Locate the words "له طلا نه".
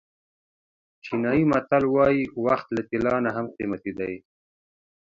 2.75-3.31